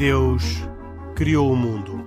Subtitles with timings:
[0.00, 0.42] Deus
[1.14, 2.02] criou o mundo.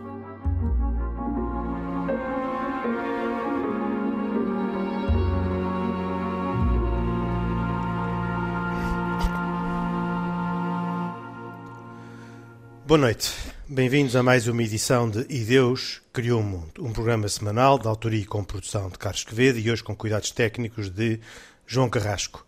[12.88, 13.32] Boa noite.
[13.70, 17.88] Bem-vindos a mais uma edição de E Deus Criou o Mundo, um programa semanal de
[17.88, 21.20] autoria e com produção de Carlos Quevedo e hoje com cuidados técnicos de
[21.68, 22.44] João Carrasco.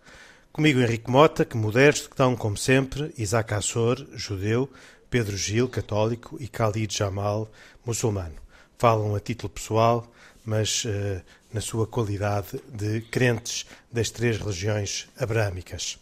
[0.52, 4.72] Comigo Henrique Mota, que modesto, que estão como sempre, Isaac Assor, judeu,
[5.16, 7.50] Pedro Gil, católico e Khalid Jamal,
[7.86, 8.36] muçulmano.
[8.78, 10.06] Falam a título pessoal,
[10.44, 11.22] mas uh,
[11.54, 15.98] na sua qualidade de crentes das três religiões abrâmicas.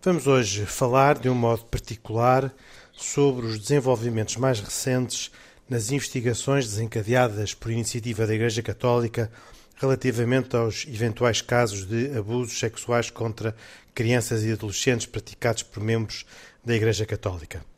[0.00, 2.54] Vamos hoje falar de um modo particular
[2.92, 5.32] sobre os desenvolvimentos mais recentes
[5.68, 9.28] nas investigações desencadeadas por iniciativa da Igreja Católica
[9.74, 13.56] relativamente aos eventuais casos de abusos sexuais contra
[13.92, 16.24] crianças e adolescentes praticados por membros
[16.64, 17.68] da Igreja Católica.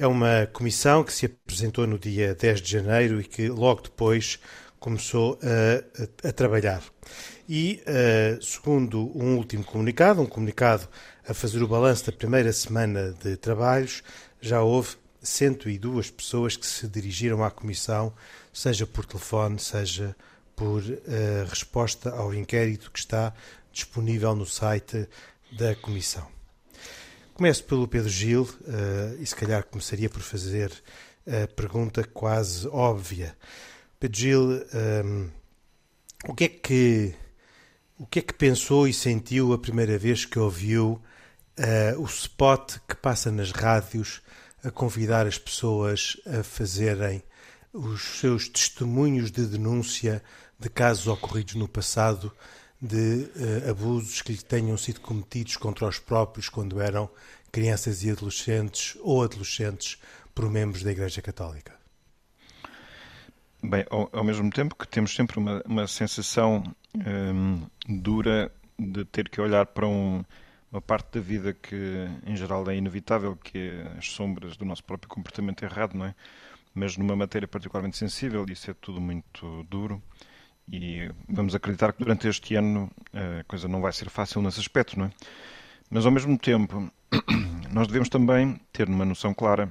[0.00, 4.38] É uma comissão que se apresentou no dia 10 de janeiro e que logo depois
[4.78, 6.82] começou a, a, a trabalhar.
[7.46, 10.88] E, uh, segundo um último comunicado, um comunicado
[11.28, 14.02] a fazer o balanço da primeira semana de trabalhos,
[14.40, 18.10] já houve 102 pessoas que se dirigiram à Comissão,
[18.54, 20.16] seja por telefone, seja
[20.56, 23.34] por uh, resposta ao inquérito que está
[23.70, 25.06] disponível no site
[25.52, 26.39] da Comissão.
[27.40, 30.70] Começo pelo Pedro Gil uh, e se calhar começaria por fazer
[31.26, 33.34] a pergunta quase óbvia.
[33.98, 35.30] Pedro Gil, um, ehm,
[36.28, 37.14] o que é que
[37.98, 41.00] o que é que pensou e sentiu a primeira vez que ouviu
[41.58, 44.20] uh, o spot que passa nas rádios
[44.62, 47.22] a convidar as pessoas a fazerem
[47.72, 50.22] os seus testemunhos de denúncia
[50.58, 52.30] de casos ocorridos no passado
[52.80, 53.30] de
[53.66, 57.10] uh, abusos que lhe tenham sido cometidos contra os próprios quando eram
[57.52, 59.98] crianças e adolescentes ou adolescentes
[60.34, 61.78] por membros da Igreja Católica?
[63.62, 66.64] Bem, ao, ao mesmo tempo que temos sempre uma, uma sensação
[66.94, 70.24] hum, dura de ter que olhar para um,
[70.72, 74.82] uma parte da vida que, em geral, é inevitável, que é as sombras do nosso
[74.82, 76.14] próprio comportamento errado, não é?
[76.72, 80.02] Mas numa matéria particularmente sensível, isso é tudo muito duro.
[80.72, 84.98] E vamos acreditar que durante este ano a coisa não vai ser fácil nesse aspecto,
[84.98, 85.10] não é?
[85.90, 86.90] Mas ao mesmo tempo,
[87.72, 89.68] nós devemos também ter uma noção clara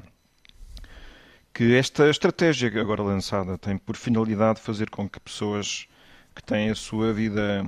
[1.54, 5.88] que esta estratégia agora lançada tem por finalidade fazer com que pessoas
[6.36, 7.66] que têm a sua vida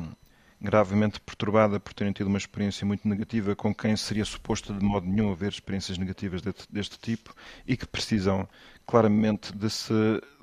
[0.61, 5.07] gravemente perturbada por terem tido uma experiência muito negativa com quem seria suposto de modo
[5.07, 7.33] nenhum haver experiências negativas deste, deste tipo
[7.65, 8.47] e que precisam
[8.85, 9.93] claramente de se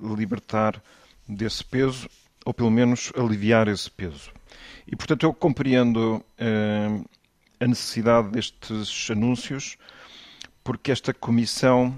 [0.01, 0.83] libertar
[1.29, 2.09] desse peso
[2.49, 4.33] ou pelo menos aliviar esse peso.
[4.87, 6.99] E portanto eu compreendo eh,
[7.61, 9.77] a necessidade destes anúncios
[10.65, 11.95] porque esta comissão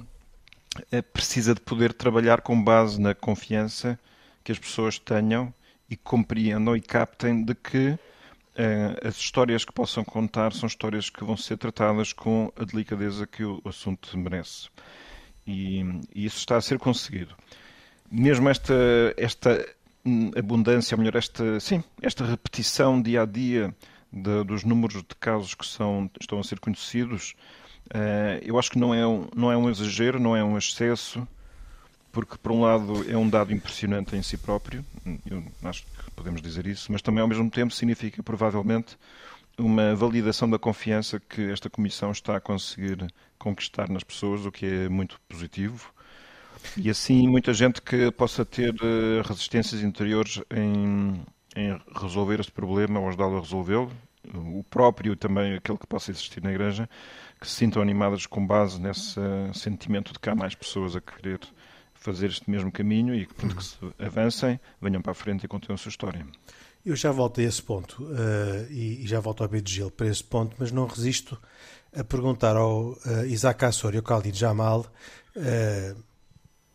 [0.91, 3.97] eh, precisa de poder trabalhar com base na confiança
[4.43, 5.55] que as pessoas tenham
[5.88, 11.22] e compreendam e captem de que uh, as histórias que possam contar são histórias que
[11.22, 14.69] vão ser tratadas com a delicadeza que o assunto merece.
[15.47, 15.81] E,
[16.12, 17.37] e isso está a ser conseguido.
[18.11, 18.75] Mesmo esta,
[19.17, 19.65] esta
[20.37, 23.75] abundância, ou melhor, esta, sim, esta repetição dia a dia
[24.12, 27.34] de, dos números de casos que são, estão a ser conhecidos,
[27.88, 31.27] uh, eu acho que não é, um, não é um exagero, não é um excesso,
[32.11, 34.84] porque por um lado é um dado impressionante em si próprio,
[35.31, 38.97] eu acho que podemos dizer isso, mas também ao mesmo tempo significa provavelmente
[39.59, 44.67] uma validação da confiança que esta Comissão está a conseguir conquistar nas pessoas, o que
[44.67, 45.93] é muito positivo.
[46.76, 51.25] E assim, muita gente que possa ter eh, resistências interiores em,
[51.56, 53.91] em resolver este problema ou ajudá-lo a resolvê-lo,
[54.34, 56.88] o próprio também aquele que possa existir na Igreja,
[57.41, 59.19] que se sintam animadas com base nesse
[59.54, 61.40] sentimento de que há mais pessoas a querer
[61.94, 65.75] fazer este mesmo caminho e portanto, que se avancem, venham para a frente e continuem
[65.75, 66.26] a sua história.
[66.85, 70.25] Eu já volto a esse ponto uh, e, e, já volto ao Gil para esse
[70.25, 71.38] ponto, mas não resisto
[71.94, 74.87] a perguntar ao uh, Isaac Assor e ao Khalid Jamal,
[75.37, 76.02] uh,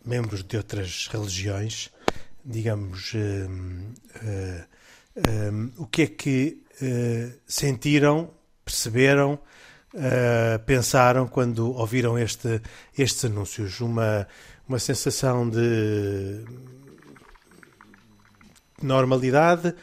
[0.06, 1.90] membros de outras religiões,
[2.44, 3.14] digamos,
[5.78, 6.64] o que é que
[7.48, 8.30] sentiram,
[8.64, 9.40] perceberam,
[10.66, 12.62] pensaram quando ouviram este,
[12.98, 13.80] estes anúncios?
[13.82, 14.28] Uma
[14.68, 16.44] uma sensação de
[18.82, 19.74] normalidade,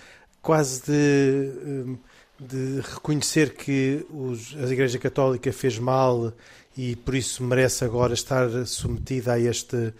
[0.40, 1.96] quase de,
[2.38, 6.32] de reconhecer que os, a Igreja Católica fez mal
[6.76, 9.92] e por isso merece agora estar submetida a este,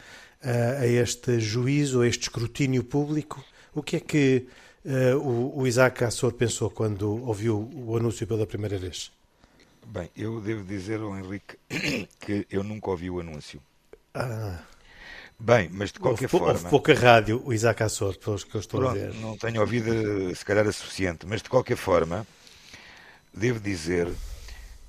[0.43, 3.45] a, este juízo, a este escrutínio público.
[3.75, 4.47] O que é que
[4.85, 9.11] uh, o, o Isaac Assor pensou quando ouviu o anúncio pela primeira vez?
[9.87, 11.57] Bem, eu devo dizer ao Henrique
[12.21, 13.61] que eu nunca ouvi o anúncio
[14.15, 14.61] Ah.
[15.39, 16.53] Bem, mas de qualquer houve, forma.
[16.53, 19.15] Houve pouca rádio, o Isaac Assor, pelos que eu estou pronto, a ver.
[19.15, 22.25] Não tenho ouvido, se calhar, a suficiente, mas de qualquer forma,
[23.35, 24.09] devo dizer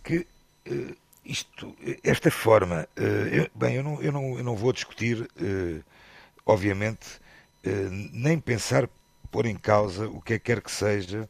[0.04, 0.28] que
[0.68, 2.88] uh, isto, esta forma.
[2.98, 5.84] Uh, eu, bem, eu não, eu, não, eu não vou discutir, uh,
[6.46, 7.22] obviamente,
[8.12, 8.90] nem pensar
[9.32, 11.30] pôr em causa o que é que quer que seja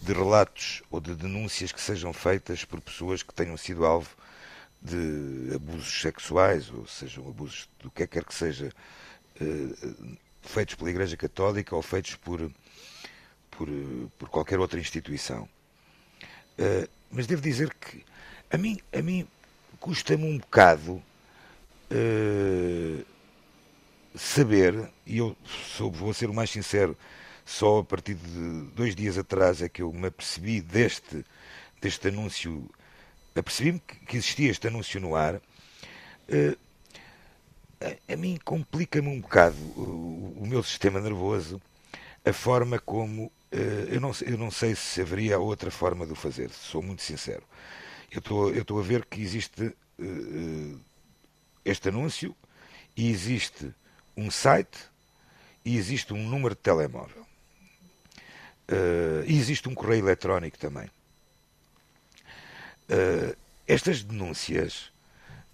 [0.00, 4.10] de relatos ou de denúncias que sejam feitas por pessoas que tenham sido alvo
[4.82, 8.72] de abusos sexuais, ou sejam abusos do que quer que seja,
[10.42, 12.50] feitos pela Igreja Católica ou feitos por,
[13.48, 13.68] por,
[14.18, 15.48] por qualquer outra instituição.
[17.08, 18.04] Mas devo dizer que
[18.52, 19.26] a mim, a mim
[19.80, 21.02] custa-me um bocado
[21.90, 23.04] uh,
[24.14, 25.36] saber, e eu
[25.76, 26.96] sou, vou ser o mais sincero,
[27.44, 31.24] só a partir de dois dias atrás é que eu me apercebi deste,
[31.80, 32.70] deste anúncio
[33.34, 35.36] apercebi-me que existia este anúncio no ar.
[35.36, 36.56] Uh,
[37.80, 41.60] a, a, mim complica-me um bocado o, o, meu sistema nervoso
[42.24, 43.32] a forma como.
[43.50, 47.02] Uh, eu, não, eu não sei se haveria outra forma de o fazer, sou muito
[47.02, 47.42] sincero.
[48.12, 50.80] Eu estou a ver que existe uh,
[51.64, 52.36] este anúncio
[52.96, 53.72] e existe
[54.16, 54.78] um site
[55.64, 57.26] e existe um número de telemóvel.
[59.26, 60.88] e existe um correio eletrónico também.
[62.92, 63.34] Uh,
[63.66, 64.92] estas denúncias,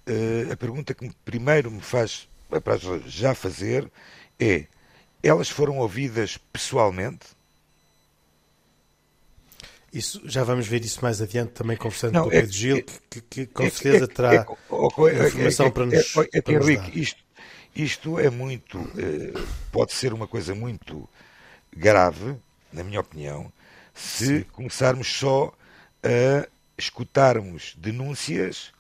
[0.09, 3.89] uh, a pergunta que primeiro me faz para já fazer
[4.41, 4.67] é:
[5.23, 7.38] elas foram ouvidas pessoalmente?
[9.99, 12.77] Isso, já vamos ver isso mais adiante, também conversando Não, com o Pedro é, Gil,
[12.77, 16.67] é, que, que, com é, certeza é, terá é, informação para nos, é, para nos
[16.77, 16.97] dar.
[16.97, 17.25] Isto,
[17.75, 18.79] isto é muito,
[19.73, 21.09] pode ser uma coisa muito
[21.77, 22.37] grave,
[22.73, 23.53] na minha opinião,
[23.93, 24.45] se Sim.
[24.53, 25.53] começarmos só
[26.05, 26.47] a
[26.79, 28.71] escutarmos denúncias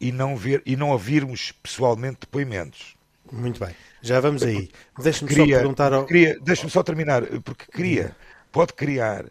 [0.00, 2.96] e não, ver, e não ouvirmos pessoalmente depoimentos.
[3.30, 3.72] Muito bem,
[4.02, 4.68] já vamos aí.
[4.98, 6.06] Deixa-me só perguntar ao.
[6.42, 8.16] Deixa-me só terminar, porque cria,
[8.50, 9.26] pode criar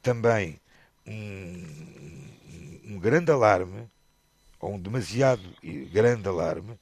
[0.00, 0.60] também
[1.06, 2.28] um,
[2.86, 3.88] um grande alarme,
[4.60, 5.42] ou um demasiado
[5.92, 6.78] grande alarme,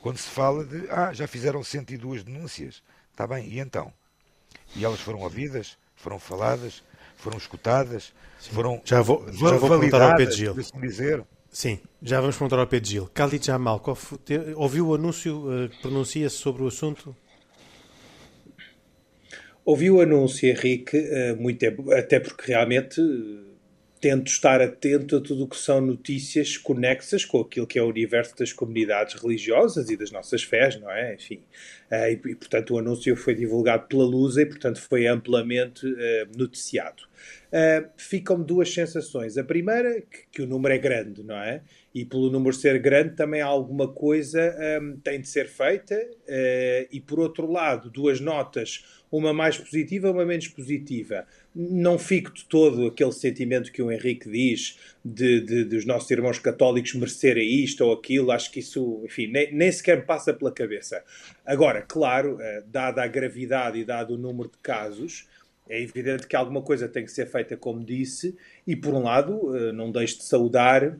[0.00, 2.82] quando se fala de ah, já fizeram 102 denúncias.
[3.10, 3.92] Está bem, e então?
[4.74, 6.82] E elas foram ouvidas, foram faladas,
[7.16, 8.50] foram escutadas, Sim.
[8.50, 10.54] foram já vou, já vou perguntar ao Pedro Gil.
[10.58, 11.24] Assim dizer.
[11.50, 13.10] Sim, já vamos perguntar ao Pedro Gil.
[13.14, 13.82] Khalid Jamal,
[14.56, 17.16] ouviu o anúncio uh, pronuncia-se sobre o assunto?
[19.66, 23.02] Ouvi o anúncio, Henrique, uh, muito tempo, até porque realmente
[24.00, 27.88] tento estar atento a tudo o que são notícias conexas com aquilo que é o
[27.88, 31.14] universo das comunidades religiosas e das nossas fés, não é?
[31.14, 31.40] Enfim,
[31.90, 35.84] uh, e, portanto o anúncio foi divulgado pela Lusa e portanto foi amplamente
[36.36, 37.02] noticiado.
[37.52, 39.36] Uh, Ficam-me duas sensações.
[39.38, 41.62] A primeira, que, que, o número é grande, não é?
[41.94, 45.98] E pelo número ser grande também alguma coisa um, tem de ser feita.
[46.92, 51.26] e por outro lado, duas notas, uma mais positiva, uma menos positiva
[51.58, 56.10] não fico de todo aquele sentimento que o Henrique diz de, de, de, os nossos
[56.10, 58.30] irmãos católicos merecerem isto ou aquilo.
[58.30, 61.02] Acho que isso, enfim, nem, nem sequer me passa pela cabeça.
[61.46, 65.26] Agora, claro, eh, dada a gravidade e dado o número de casos,
[65.68, 69.56] é evidente que alguma coisa tem que ser feita, como disse, e por um lado,
[69.56, 70.96] eh, não deixo de saudar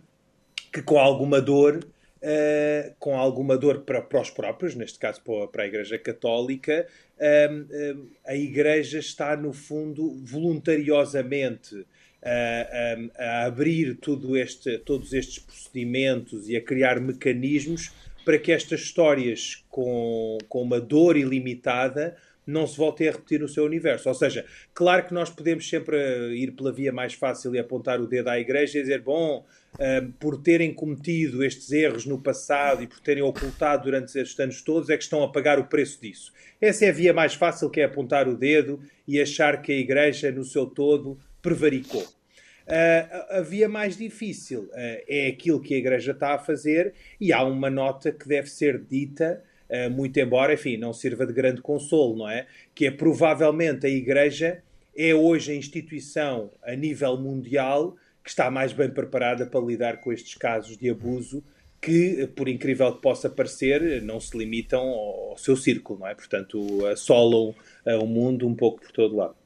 [0.73, 1.85] que com alguma dor
[2.16, 5.20] Uh, com alguma dor para, para, os próprios, neste caso
[5.52, 6.87] para, a Igreja Católica,
[7.18, 11.87] uh, a Igreja está, no fundo, voluntariosamente
[12.26, 17.92] a, a abrir tudo este, todos estes procedimentos e a criar mecanismos
[18.25, 22.16] para que estas histórias com, com uma dor ilimitada
[22.47, 24.09] não se voltem a repetir no seu universo.
[24.09, 25.97] Ou seja, claro que nós podemos sempre
[26.37, 30.12] ir pela via mais fácil e apontar o dedo à Igreja e dizer, bom, uh,
[30.21, 34.88] por terem cometido estes erros no passado e por terem ocultado durante estes anos todos,
[34.88, 36.33] é que estão a pagar o preço disso.
[36.61, 39.76] Essa é a via mais fácil, que é apontar o dedo e achar que a
[39.76, 42.03] Igreja, no seu todo, prevaricou.
[42.03, 47.33] Uh, a via mais difícil uh, é aquilo que a Igreja está a fazer e
[47.33, 49.41] há uma nota que deve ser dita,
[49.90, 52.46] muito embora, enfim, não sirva de grande consolo, não é?
[52.75, 54.62] Que é provavelmente a Igreja
[54.96, 60.12] é hoje a instituição a nível mundial que está mais bem preparada para lidar com
[60.12, 61.44] estes casos de abuso
[61.80, 66.14] que, por incrível que possa parecer, não se limitam ao, seu círculo, não é?
[66.14, 69.37] Portanto, assolam uh, o mundo um pouco por todo lado.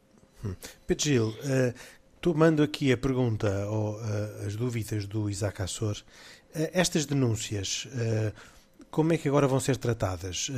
[0.43, 0.55] Hum.
[0.89, 1.75] Uh,
[2.21, 7.87] tomando aqui a pergunta ou uh, as dúvidas do Isaac Assor, uh, estas denúncias,
[8.91, 10.51] como é que agora vão ser tratadas?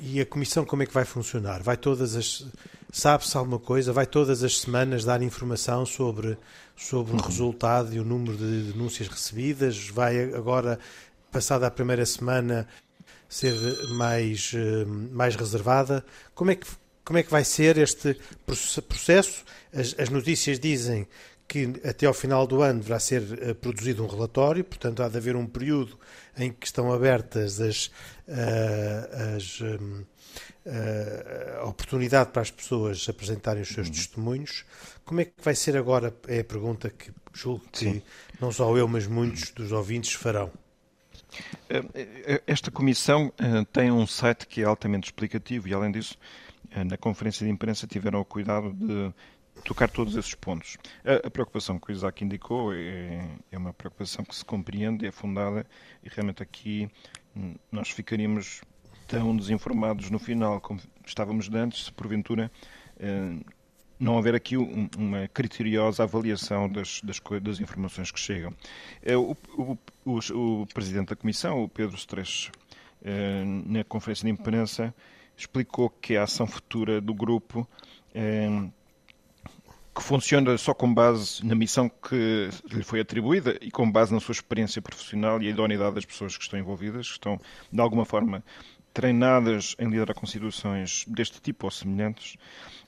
[0.00, 1.62] e a comissão como é que vai funcionar?
[1.62, 2.46] Vai todas as
[2.90, 3.92] Sabe-se alguma coisa?
[3.92, 6.38] Vai todas as semanas dar informação sobre,
[6.74, 9.88] sobre o resultado e o número de denúncias recebidas?
[9.88, 10.78] Vai agora,
[11.30, 12.66] passada a primeira semana,
[13.28, 13.54] ser
[13.90, 16.02] mais, eh, mais reservada?
[16.34, 16.66] Como é, que,
[17.04, 18.18] como é que vai ser este
[18.88, 19.44] processo?
[19.70, 21.06] As, as notícias dizem
[21.48, 25.16] que até ao final do ano deverá ser uh, produzido um relatório, portanto há de
[25.16, 25.98] haver um período
[26.36, 30.04] em que estão abertas as, uh, as um,
[30.66, 33.92] uh, a oportunidade para as pessoas apresentarem os seus uhum.
[33.94, 34.64] testemunhos.
[35.06, 36.14] Como é que vai ser agora?
[36.28, 38.02] É a pergunta que julgo que Sim.
[38.38, 40.52] não só eu, mas muitos dos ouvintes farão.
[42.46, 43.32] Esta comissão
[43.72, 46.16] tem um site que é altamente explicativo e, além disso,
[46.86, 49.12] na conferência de imprensa tiveram o cuidado de
[49.64, 50.76] tocar todos esses pontos.
[51.04, 55.12] A, a, preocupação que o Isaac indicou é, é, uma preocupação que se compreende, é
[55.12, 55.66] fundada
[56.02, 56.88] e realmente aqui
[57.36, 58.62] hum, nós ficaríamos
[59.06, 62.50] tão desinformados no final como estávamos antes, se porventura
[63.00, 63.40] hum,
[63.98, 68.54] não haver aqui um, uma criteriosa avaliação das, das, das, informações que chegam.
[69.02, 72.50] É, o, o, o, o, Presidente da Comissão, o Pedro Stresch,
[73.04, 74.94] hum, na conferência de imprensa,
[75.36, 77.66] explicou que a ação futura do grupo
[79.98, 84.20] que funciona só com base na missão que lhe foi atribuída e com base na
[84.20, 87.40] sua experiência profissional e a idoneidade das pessoas que estão envolvidas, que estão,
[87.72, 88.44] de alguma forma,
[88.94, 92.36] treinadas em lidar com situações deste tipo ou semelhantes.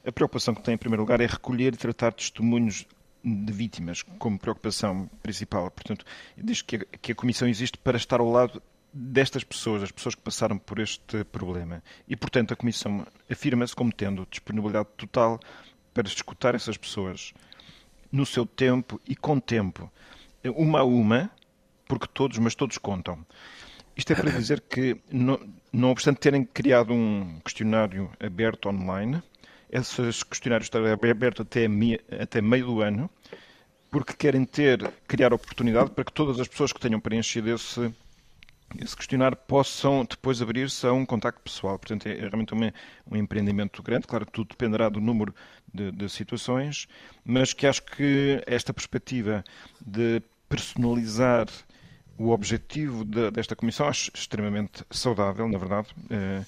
[0.07, 2.87] A preocupação que tem, em primeiro lugar, é recolher e tratar testemunhos
[3.25, 5.69] de vítimas como preocupação principal.
[5.69, 6.05] Portanto,
[6.39, 8.63] diz que a, que a Comissão existe para estar ao lado
[8.93, 11.83] destas pessoas, as pessoas que passaram por este problema.
[12.07, 15.41] E, portanto, a Comissão afirma-se como tendo disponibilidade total
[15.93, 17.33] para escutar essas pessoas
[18.11, 19.91] no seu tempo e com tempo,
[20.45, 21.31] uma a uma,
[21.87, 23.25] porque todos, mas todos contam.
[23.97, 25.39] Isto é para dizer que, não,
[25.73, 29.23] não obstante terem criado um questionário aberto online,
[29.71, 31.67] esses questionários estão abertos até,
[32.21, 33.11] até meio do ano,
[33.91, 37.93] porque querem ter, criar oportunidade para que todas as pessoas que tenham preenchido esse
[38.79, 41.79] esse questionário possam depois abrir-se a um contacto pessoal.
[41.79, 44.07] Portanto, é, é realmente um, empreendimento grande.
[44.07, 45.35] Claro tudo dependerá do número
[45.73, 46.87] de, de, situações,
[47.25, 49.45] mas que acho que esta perspectiva
[49.85, 51.47] de personalizar
[52.17, 55.89] o objetivo de, desta comissão acho extremamente saudável, na verdade.
[56.11, 56.45] É,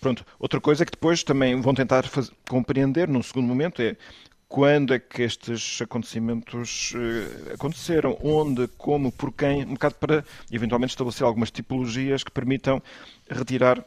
[0.00, 0.24] pronto.
[0.38, 3.96] Outra coisa é que depois também vão tentar fazer, compreender, num segundo momento, é
[4.52, 10.90] quando é que estes acontecimentos uh, aconteceram, onde, como, por quem, um bocado para eventualmente
[10.90, 12.82] estabelecer algumas tipologias que permitam
[13.30, 13.82] retirar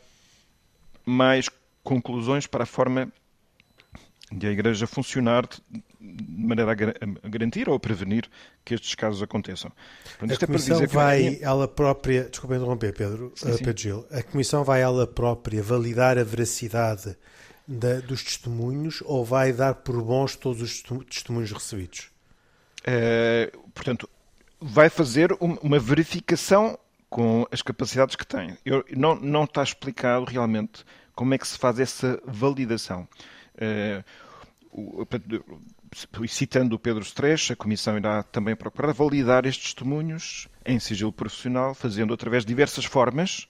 [1.05, 1.51] mais
[1.83, 3.07] conclusões para a forma
[4.31, 8.27] de a Igreja funcionar de maneira a, garantir ou a prevenir
[8.65, 9.71] que estes casos aconteçam.
[10.17, 13.63] Portanto, a é Comissão é vai ela própria, desculpa interromper Pedro, sim, sim.
[13.63, 17.15] Pedro Gil, a Comissão vai ela própria validar a veracidade
[17.67, 22.09] da, dos testemunhos ou vai dar por bons todos os testemunhos recebidos?
[22.83, 24.09] É, portanto,
[24.59, 26.77] vai fazer uma verificação
[27.09, 28.57] com as capacidades que tem.
[28.65, 33.07] Eu, não, não está explicado realmente como é que se faz essa validação.
[34.71, 35.07] O,
[36.27, 41.73] citando o Pedro Stresch, a Comissão irá também procurar validar estes testemunhos em sigilo profissional,
[41.73, 43.47] fazendo através de diversas formas,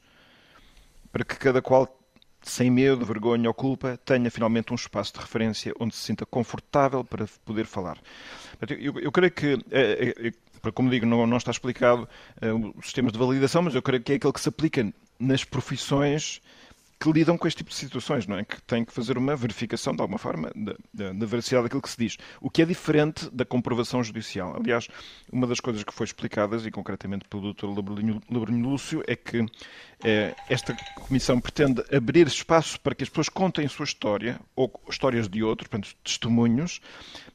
[1.11, 1.99] para que cada qual
[2.45, 7.03] sem medo, vergonha ou culpa, tenha finalmente um espaço de referência onde se sinta confortável
[7.03, 7.97] para poder falar.
[8.69, 10.31] Eu, eu creio que, é,
[10.63, 12.07] é, como digo, não, não está explicado
[12.75, 16.41] os sistemas de validação, mas eu creio que é aquele que se aplica nas profissões
[16.99, 18.45] que lidam com este tipo de situações, não é?
[18.45, 21.89] Que têm que fazer uma verificação, de alguma forma, da, da, da, veracidade daquilo que
[21.89, 22.17] se diz.
[22.39, 24.55] O que é diferente da comprovação judicial.
[24.55, 24.87] Aliás,
[25.31, 27.67] uma das coisas que foi explicadas, e concretamente pelo Dr.
[27.67, 29.45] Lebrinho Lúcio, é que
[30.03, 34.71] é, esta comissão pretende abrir espaço para que as pessoas contem a sua história, ou
[34.89, 36.79] histórias de outros, portanto, testemunhos,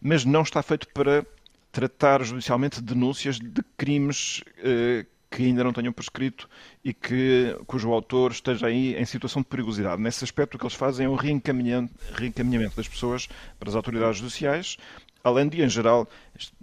[0.01, 1.25] mas não está feito para
[1.71, 6.49] tratar judicialmente denúncias de crimes eh, que ainda não tenham prescrito
[6.85, 10.03] e que, cujo autor esteja aí em situação de perigosidade.
[10.03, 14.19] Nesse aspecto, o que eles fazem é um reencaminhamento, reencaminhamento das pessoas para as autoridades
[14.19, 14.77] judiciais,
[15.23, 16.09] além de, em geral,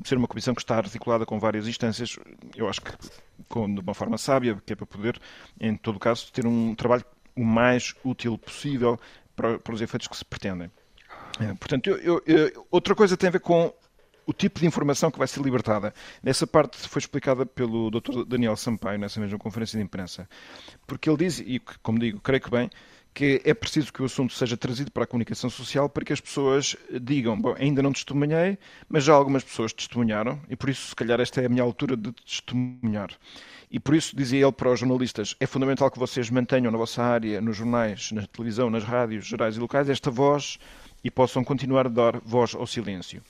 [0.03, 2.17] ser uma comissão que está articulada com várias instâncias,
[2.55, 2.91] eu acho que
[3.47, 5.19] com, de uma forma sábia, que é para poder,
[5.59, 7.05] em todo caso, ter um trabalho
[7.35, 8.99] o mais útil possível
[9.35, 10.71] para, para os efeitos que se pretendem.
[11.39, 13.71] É, portanto, eu, eu, eu, outra coisa tem a ver com
[14.27, 15.93] o tipo de informação que vai ser libertada.
[16.21, 18.25] Nessa parte foi explicada pelo Dr.
[18.27, 20.29] Daniel Sampaio, nessa mesma conferência de imprensa.
[20.85, 22.69] Porque ele diz, e como digo, creio que bem,
[23.13, 26.21] que é preciso que o assunto seja trazido para a comunicação social para que as
[26.21, 30.95] pessoas digam, bom, ainda não testemunhei, mas já algumas pessoas testemunharam e por isso, se
[30.95, 33.09] calhar, esta é a minha altura de testemunhar.
[33.71, 37.01] E por isso, dizia ele para os jornalistas, é fundamental que vocês mantenham na vossa
[37.01, 40.59] área, nos jornais, na televisão, nas rádios gerais e locais, esta voz
[41.03, 43.21] e possam continuar a dar voz ao silêncio.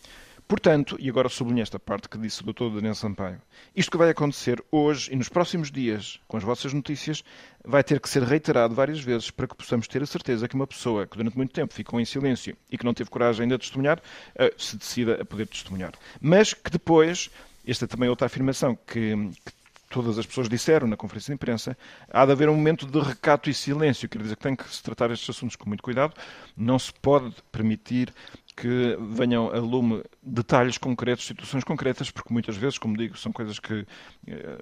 [0.48, 2.70] Portanto, e agora sublinho esta parte que disse o Dr.
[2.74, 3.42] Daniel Sampaio,
[3.76, 7.22] isto que vai acontecer hoje e nos próximos dias com as vossas notícias
[7.66, 10.66] vai ter que ser reiterado várias vezes para que possamos ter a certeza que uma
[10.66, 13.64] pessoa que durante muito tempo ficou em silêncio e que não teve coragem ainda de
[13.64, 14.02] testemunhar,
[14.36, 15.92] eh, se decida a poder testemunhar.
[16.22, 17.30] Mas que depois,
[17.68, 19.52] esta é também outra afirmação que, que
[19.90, 21.78] todas as pessoas disseram na conferência de imprensa,
[22.10, 24.08] há de haver um momento de recato e silêncio.
[24.08, 26.14] Quer dizer que tem que se tratar estes assuntos com muito cuidado.
[26.56, 28.14] Não se pode permitir
[28.58, 33.60] que venham a lume detalhes concretos, situações concretas, porque muitas vezes, como digo, são coisas
[33.60, 33.86] que,
[34.28, 34.58] eh,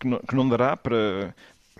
[0.00, 1.32] que, não, que não dará para,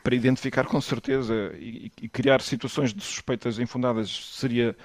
[0.04, 4.76] para identificar com certeza e, e, criar situações de suspeitas infundadas seria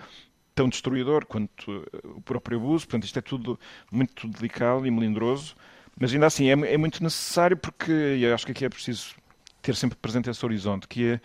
[0.56, 2.88] tão destruidor quanto eh, o próprio abuso.
[2.88, 3.60] Portanto, isto é tudo
[3.92, 5.56] muito delicado e melindroso,
[5.96, 9.14] mas ainda assim é, é muito necessário porque eu acho que aqui é preciso
[9.62, 11.22] ter sempre presente esse horizonte, que é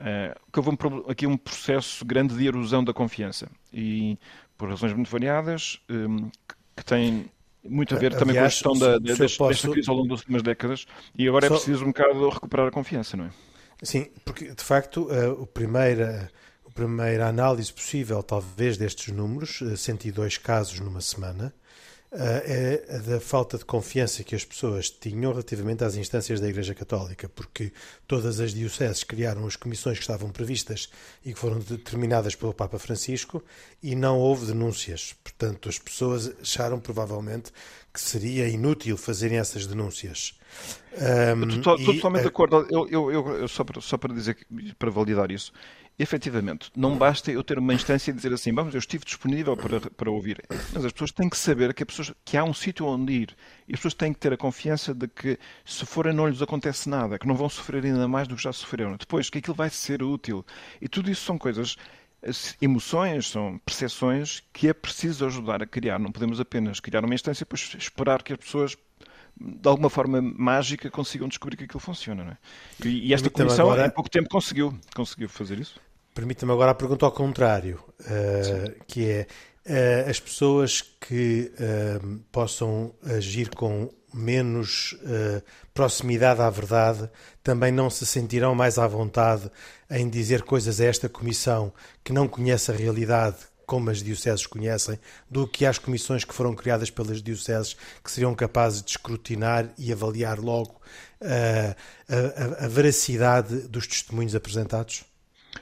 [0.00, 3.50] uh, que houve um, aqui um processo grande de erosão da confiança.
[3.72, 4.18] E
[4.60, 6.30] por razões muito variadas, um,
[6.76, 7.30] que têm
[7.64, 9.48] muito a ver também com a gestão da, da, desta, posso...
[9.48, 10.86] desta crise ao longo das últimas décadas
[11.16, 11.54] e agora é Só...
[11.54, 13.30] é preciso um bocado recuperar a confiança, não é?
[13.82, 16.30] Sim, porque de facto a, a primeira,
[16.66, 21.54] a primeira análise possível, talvez, destes números, 102 eh, casos numa semana,
[22.12, 26.74] é a da falta de confiança que as pessoas tinham relativamente às instâncias da Igreja
[26.74, 27.72] Católica, porque
[28.06, 30.88] todas as dioceses criaram as comissões que estavam previstas
[31.24, 33.42] e que foram determinadas pelo Papa Francisco
[33.80, 35.14] e não houve denúncias.
[35.22, 37.52] Portanto, as pessoas acharam provavelmente
[37.92, 40.38] que seria inútil fazerem essas denúncias.
[40.92, 42.66] Um, estou, totalmente de acordo.
[42.70, 44.36] Eu, eu, eu, só, para, só para dizer,
[44.78, 45.52] para validar isso,
[46.00, 49.80] efetivamente, não basta eu ter uma instância e dizer assim, vamos, eu estive disponível para,
[49.80, 50.42] para ouvir.
[50.72, 53.36] Mas as pessoas têm que saber que, pessoas, que há um sítio onde ir.
[53.68, 56.88] E as pessoas têm que ter a confiança de que, se forem, não lhes acontece
[56.88, 58.96] nada, que não vão sofrer ainda mais do que já sofreram.
[58.96, 60.44] Depois, que aquilo vai ser útil.
[60.80, 61.76] E tudo isso são coisas
[62.60, 65.98] emoções, são percepções que é preciso ajudar a criar.
[65.98, 68.76] Não podemos apenas criar uma instância e depois esperar que as pessoas
[69.38, 72.24] de alguma forma mágica consigam descobrir que aquilo funciona.
[72.24, 72.38] Não é?
[72.84, 73.86] E, e esta comissão agora...
[73.86, 75.80] em pouco tempo conseguiu, conseguiu fazer isso.
[76.14, 79.26] Permita-me agora a pergunta ao contrário, uh, que é
[80.06, 84.98] uh, as pessoas que uh, possam agir com menos
[85.72, 87.08] proximidade à verdade
[87.44, 89.48] também não se sentirão mais à vontade
[89.88, 94.98] em dizer coisas a esta comissão que não conhece a realidade como as dioceses conhecem,
[95.30, 99.92] do que às comissões que foram criadas pelas dioceses que seriam capazes de escrutinar e
[99.92, 100.80] avaliar logo
[101.22, 101.76] a,
[102.12, 105.04] a, a veracidade dos testemunhos apresentados?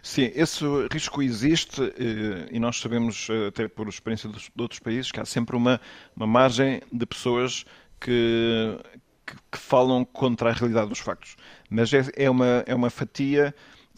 [0.03, 5.11] Sim, esse risco existe eh, e nós sabemos, eh, até por experiência de outros países,
[5.11, 5.81] que há sempre uma,
[6.17, 7.65] uma margem de pessoas
[8.01, 8.79] que,
[9.27, 11.37] que, que falam contra a realidade dos factos.
[11.69, 13.55] Mas é, é, uma, é uma fatia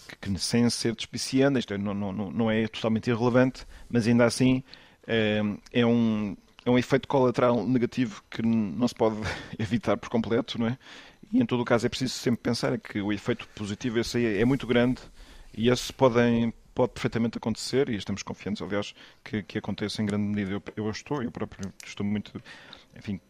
[0.08, 4.24] que, que sem ser despiciando, isto é, não, não, não é totalmente irrelevante, mas ainda
[4.24, 4.62] assim
[5.06, 5.40] é,
[5.72, 9.16] é um, é um efeito colateral negativo que não se pode
[9.58, 10.78] evitar por completo, não é?
[11.32, 14.44] E em todo o caso é preciso sempre pensar que o efeito positivo esse é
[14.44, 15.00] muito grande
[15.56, 20.24] e esse podem, pode perfeitamente acontecer e estamos confiantes, aliás, que, que aconteça em grande
[20.24, 20.52] medida.
[20.52, 22.32] Eu, eu estou, eu próprio estou muito,
[22.96, 23.20] enfim,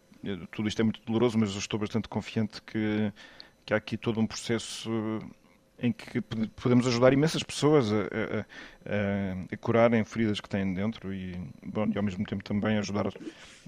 [0.50, 3.12] tudo isto é muito doloroso, mas eu estou bastante confiante que,
[3.64, 4.90] que há aqui todo um processo
[5.82, 11.12] em que podemos ajudar imensas pessoas a, a, a, a curarem feridas que têm dentro
[11.12, 13.06] e, bom, e ao mesmo tempo também ajudar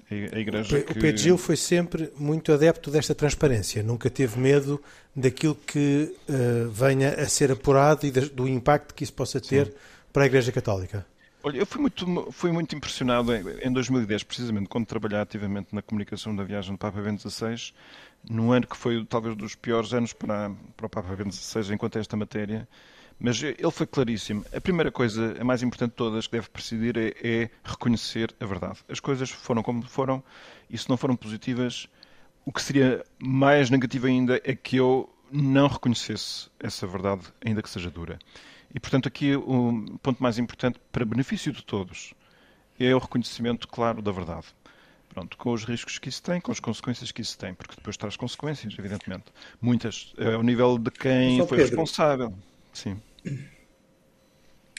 [0.09, 0.77] a, Igreja.
[0.77, 1.17] O, que...
[1.17, 4.81] Gil foi sempre muito adepto desta transparência, nunca teve medo
[5.15, 9.73] daquilo que uh, venha a ser apurado e do impacto que isso possa ter Sim.
[10.11, 11.05] para a Igreja Católica.
[11.45, 15.81] Olha, eu fui muito, fui muito impressionado em, em 2010, precisamente, quando trabalhei ativamente na
[15.81, 17.73] comunicação da viagem do Papa Bento XVI,
[18.29, 21.97] num ano que foi talvez dos piores anos para, para o Papa Bento XVI enquanto
[21.97, 22.65] a esta matéria,
[23.19, 24.45] mas ele foi claríssimo.
[24.53, 28.45] A primeira coisa, a mais importante de todas, que deve presidir é, é reconhecer a
[28.45, 28.79] verdade.
[28.89, 30.23] As coisas foram como foram
[30.69, 31.87] e se não foram positivas,
[32.45, 37.69] o que seria mais negativo ainda é que eu não reconhecesse essa verdade, ainda que
[37.69, 38.19] seja dura.
[38.73, 42.13] E, portanto, aqui o ponto mais importante, para benefício de todos,
[42.79, 44.47] é o reconhecimento claro da verdade.
[45.09, 47.95] Pronto, com os riscos que isso tem, com as consequências que isso tem, porque depois
[47.95, 49.25] traz consequências, evidentemente.
[49.61, 51.65] Muitas, é ao nível de quem foi Pedro.
[51.65, 52.33] responsável.
[52.73, 52.97] Sim.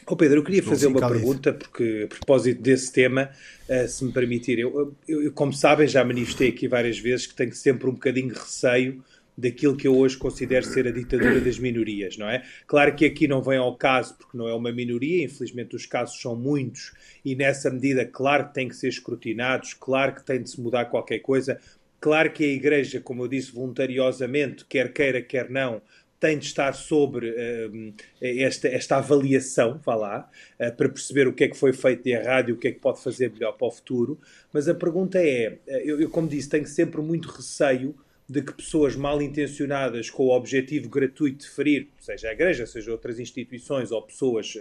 [0.06, 3.30] Oh Pedro, eu queria fazer uma pergunta, porque a propósito desse tema,
[3.68, 7.54] uh, se me permitir, eu, eu, como sabem, já manifestei aqui várias vezes que tenho
[7.54, 9.02] sempre um bocadinho de receio
[9.36, 12.44] daquilo que eu hoje considero ser a ditadura das minorias, não é?
[12.66, 16.20] Claro que aqui não vem ao caso porque não é uma minoria, infelizmente os casos
[16.20, 16.92] são muitos
[17.24, 20.84] e nessa medida, claro que tem que ser escrutinados, claro que tem de se mudar
[20.84, 21.58] qualquer coisa,
[22.00, 25.82] claro que a Igreja, como eu disse, voluntariosamente, quer queira, quer não,
[26.24, 31.44] tem de estar sobre uh, esta, esta avaliação, vá lá, uh, para perceber o que
[31.44, 33.66] é que foi feito de errado e o que é que pode fazer melhor para
[33.66, 34.18] o futuro.
[34.50, 37.94] Mas a pergunta é: eu, eu como disse, tenho sempre muito receio
[38.26, 42.90] de que pessoas mal intencionadas com o objetivo gratuito de ferir, seja a igreja, seja
[42.90, 44.54] outras instituições ou pessoas,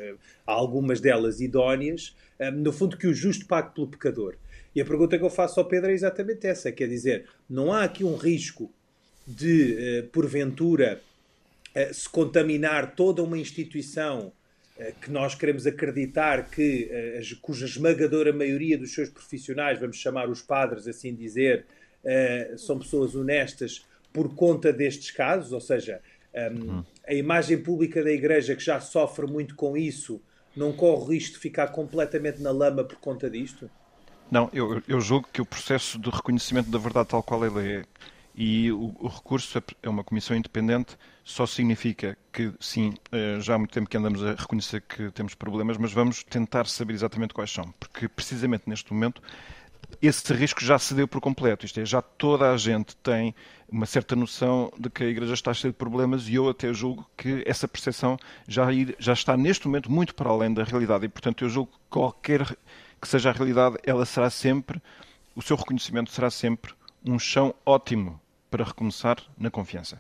[0.45, 2.13] algumas delas idóneas,
[2.56, 4.36] no fundo, que o justo pague pelo pecador.
[4.76, 7.86] E a pergunta que eu faço ao Pedro é exatamente essa: quer dizer, não há
[7.86, 8.69] aqui um risco
[9.26, 11.12] de, eh, porventura, eh,
[11.91, 14.31] se contaminar toda uma instituição
[14.77, 16.89] eh, que nós queremos acreditar que,
[17.41, 21.65] cuja esmagadora maioria dos seus profissionais, vamos chamar os padres assim dizer,
[22.57, 26.01] são pessoas honestas por conta destes casos, ou seja,
[26.36, 26.83] uhum.
[27.07, 30.21] a imagem pública da Igreja que já sofre muito com isso,
[30.55, 33.69] não corre o risco de ficar completamente na lama por conta disto?
[34.29, 37.83] Não, eu, eu julgo que o processo de reconhecimento da verdade tal qual ele é
[38.36, 43.58] e o, o, recurso é uma comissão independente só significa que, sim, eh, já há
[43.58, 47.52] muito tempo que andamos a reconhecer que temos problemas, mas vamos tentar saber exatamente quais
[47.52, 49.22] são, porque precisamente neste momento
[50.02, 53.36] esse risco já se deu por completo, isto é, já toda a gente tem
[53.69, 57.10] uma certa noção de que a Igreja está cheia de problemas e eu até julgo
[57.17, 58.17] que essa percepção
[58.48, 58.67] já,
[59.00, 61.06] já está neste momento muito para além da realidade.
[61.06, 62.46] E, portanto, eu julgo que qualquer
[63.02, 64.82] que seja a realidade, ela será sempre,
[65.36, 66.74] o seu reconhecimento será sempre
[67.06, 68.22] um chão ótimo
[68.53, 69.99] para recomeçar na confiança.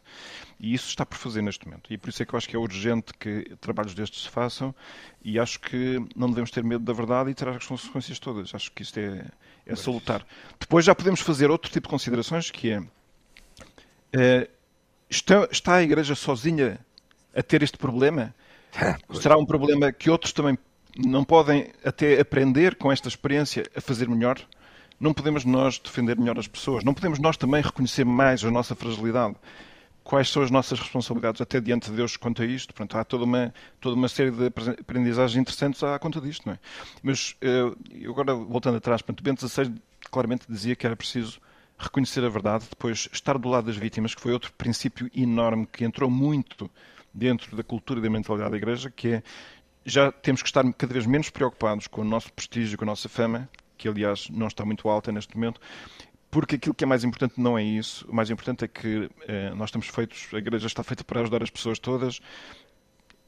[0.59, 1.91] E isso está por fazer neste momento.
[1.91, 4.75] E por isso é que eu acho que é urgente que trabalhos destes se façam
[5.23, 8.53] e acho que não devemos ter medo da verdade e ter as consequências todas.
[8.53, 9.25] Acho que isto é,
[9.65, 10.23] é salutar.
[10.59, 12.83] Depois já podemos fazer outro tipo de considerações que é,
[14.15, 14.47] é
[15.09, 16.79] está, está a Igreja sozinha
[17.35, 18.35] a ter este problema?
[19.19, 20.59] Será um problema que outros também
[20.95, 24.39] não podem até aprender com esta experiência a fazer melhor?
[24.99, 26.83] Não podemos nós defender melhor as pessoas?
[26.83, 29.35] Não podemos nós também reconhecer mais a nossa fragilidade?
[30.03, 32.73] Quais são as nossas responsabilidades até diante de Deus quanto a isto?
[32.73, 36.59] Pronto, há toda uma, toda uma série de aprendizagens interessantes à conta disto, não é?
[37.01, 39.73] Mas eu eh, agora, voltando atrás, portanto, Bento XVI
[40.11, 41.39] claramente dizia que era preciso
[41.77, 45.85] reconhecer a verdade, depois estar do lado das vítimas, que foi outro princípio enorme que
[45.85, 46.69] entrou muito
[47.13, 49.23] dentro da cultura e da mentalidade da Igreja, que é
[49.85, 53.09] já temos que estar cada vez menos preocupados com o nosso prestígio, com a nossa
[53.09, 55.59] fama, que aliás não está muito alta neste momento,
[56.29, 58.07] porque aquilo que é mais importante não é isso.
[58.09, 61.43] O mais importante é que eh, nós estamos feitos, a igreja está feita para ajudar
[61.43, 62.19] as pessoas todas.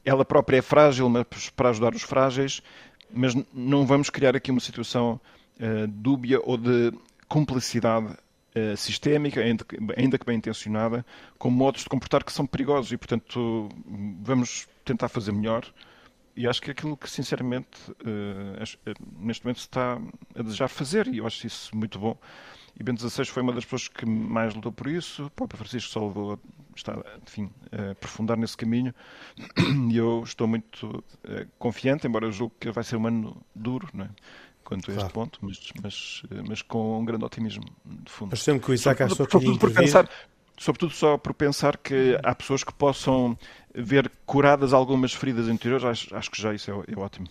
[0.04, 2.60] Ela própria é frágil, mas para ajudar os frágeis,
[3.12, 5.20] mas não vamos criar aqui uma situação
[5.60, 6.92] eh, dúbia ou de
[7.28, 8.16] cumplicidade
[8.56, 11.04] eh, sistémica, ainda que, ainda que bem intencionada,
[11.38, 13.68] com modos de comportar que são perigosos e, portanto,
[14.22, 15.64] vamos tentar fazer melhor
[16.36, 19.98] e acho que é aquilo que, sinceramente, uh, neste momento se está
[20.34, 22.16] a desejar fazer, e eu acho isso muito bom.
[22.78, 25.24] E Bento XVI foi uma das pessoas que mais lutou por isso.
[25.24, 26.38] O Papa Francisco só levou
[26.76, 26.94] está,
[27.26, 28.94] enfim, a aprofundar nesse caminho.
[29.90, 33.88] E eu estou muito uh, confiante, embora eu julgue que vai ser um ano duro,
[33.94, 34.10] não é?
[34.62, 35.12] quanto a este claro.
[35.12, 38.30] ponto, mas, mas, mas, com um grande otimismo, de fundo.
[38.30, 39.76] Mas sempre que o Isaac achou que ia intervir...
[39.76, 40.10] Pensar,
[40.56, 43.38] sobretudo só por pensar que há pessoas que possam
[43.74, 47.26] ver curadas algumas feridas interiores, acho, acho que já isso é, é ótimo.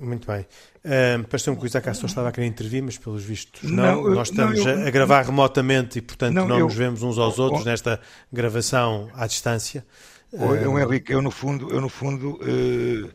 [0.00, 0.46] Muito bem.
[0.84, 4.02] Um, Pareceu-me que o Isaac Astor estava a querer intervir, mas pelos vistos não.
[4.02, 7.02] não Nós estamos não, eu, a gravar remotamente e, portanto, não, não eu, nos vemos
[7.02, 8.00] uns aos outros nesta
[8.32, 9.84] gravação à distância.
[10.32, 13.10] Eu, um, Henrique, eu no fundo, eu no fundo uh,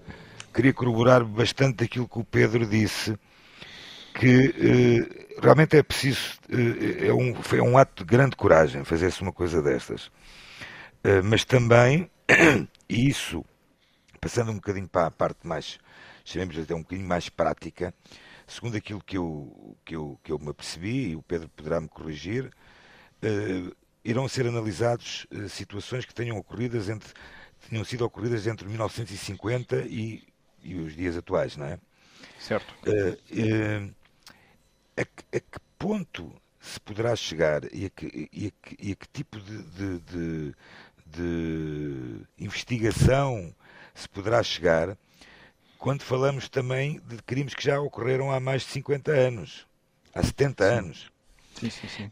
[0.53, 3.17] queria corroborar bastante aquilo que o Pedro disse,
[4.13, 9.21] que uh, realmente é preciso, uh, é, um, é um ato de grande coragem fazer-se
[9.21, 10.11] uma coisa destas.
[11.03, 12.09] Eh, mas também,
[12.87, 13.43] e isso,
[14.21, 15.77] passando um bocadinho para a parte mais,
[16.23, 17.93] chamemos até um bocadinho mais prática,
[18.47, 21.89] segundo aquilo que eu, que eu, que eu me apercebi, e o Pedro poderá me
[21.89, 22.49] corrigir,
[24.03, 27.11] irão ser analisados situações que tenham ocorridas entre,
[27.69, 30.23] tenham sido ocorridas entre 1950 e,
[30.61, 31.77] e os dias atuais, não é?
[32.39, 32.73] Certo.
[32.87, 33.93] Uh,
[34.97, 38.91] a, que, a, que ponto se poderá chegar e a que, e a que, e
[38.91, 40.55] a que tipo de, de, de,
[41.05, 43.53] de investigação
[43.93, 44.97] se poderá chegar
[45.77, 49.67] quando falamos também de crimes que já ocorreram há mais de 50 anos,
[50.15, 50.77] há 70 sim.
[50.77, 51.11] anos.
[51.59, 52.11] Sim, sim, sim.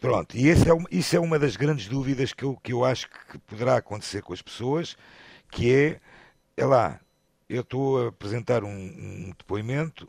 [0.00, 3.08] Pronto, e esse é, isso é uma das grandes dúvidas que eu, que eu acho
[3.08, 4.96] que poderá acontecer com as pessoas,
[5.50, 6.00] que é,
[6.56, 7.00] é lá,
[7.48, 10.08] eu estou a apresentar um, um depoimento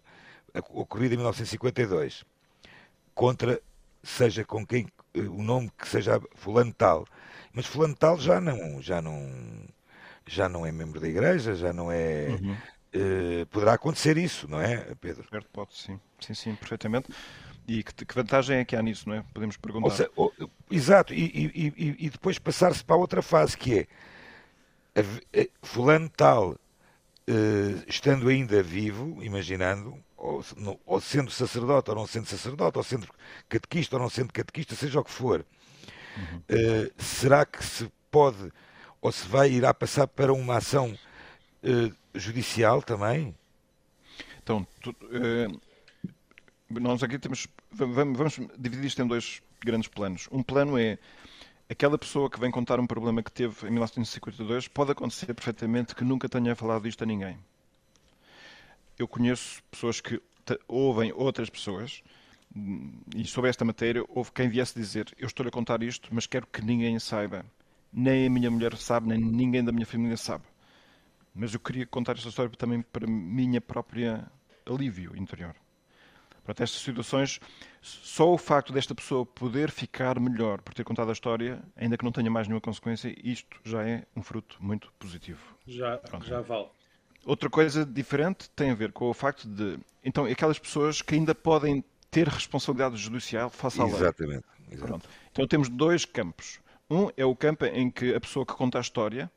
[0.70, 2.24] ocorrido em 1952,
[3.14, 3.62] contra,
[4.04, 7.06] seja com quem, o nome que seja fulano tal,
[7.54, 9.30] mas fulano tal já não, já não,
[10.28, 12.28] já não é membro da igreja, já não é.
[12.30, 12.58] Uhum.
[12.96, 15.28] Uh, poderá acontecer isso, não é, Pedro?
[15.30, 16.00] Certo, pode, sim.
[16.20, 17.10] Sim, sim, perfeitamente.
[17.68, 19.26] E que, que, vantagem é que há nisso, não é?
[19.34, 19.90] Podemos perguntar.
[19.90, 20.32] Seja, ou,
[20.72, 23.80] exato, e, e, e, e depois passar-se para a outra fase, que
[25.34, 26.56] é fulano tal,
[27.28, 30.44] eh, estando ainda vivo, imaginando, ou,
[30.86, 33.08] ou, sendo sacerdote ou não sendo sacerdote, ou sendo
[33.50, 35.46] catequista ou não sendo catequista, seja o que for,
[36.18, 36.38] uhum.
[36.38, 38.52] uh, será que se pode
[39.02, 40.98] ou se vai irá passar para uma ação
[41.64, 43.36] uh, judicial também?
[44.42, 45.62] Então, tu, uh,
[46.70, 47.48] nós aqui temos.
[47.72, 50.28] Vamos, vamos dividir isto em dois grandes planos.
[50.32, 50.98] Um plano é
[51.70, 56.04] aquela pessoa que vem contar um problema que teve em 1952, pode acontecer perfeitamente que
[56.04, 57.38] nunca tenha falado disto a ninguém.
[58.98, 60.22] Eu conheço pessoas que
[60.68, 62.04] ouvem outras pessoas
[63.16, 66.48] e sobre esta matéria houve quem viesse dizer eu estou-lhe a contar isto, mas quero
[66.48, 67.46] que ninguém saiba.
[67.92, 70.44] Nem a minha mulher sabe, nem ninguém da minha família sabe.
[71.34, 74.30] Mas eu queria contar esta história também para minha própria
[74.66, 75.56] alívio interior.
[76.44, 77.40] Para estas situações,
[77.82, 82.06] só o facto desta pessoa poder ficar melhor por ter contado a história, ainda que
[82.06, 85.42] não tenha mais nenhuma consequência, isto já é um fruto muito positivo.
[85.66, 86.68] Já, já vale.
[87.26, 89.80] Outra coisa diferente tem a ver com o facto de.
[90.04, 93.96] Então, aquelas pessoas que ainda podem ter responsabilidade judicial face à lei.
[93.96, 94.46] Exatamente.
[94.72, 95.10] Exatamente.
[95.32, 96.60] Então, temos dois campos.
[96.90, 99.32] Um é o campo em que a pessoa que conta a história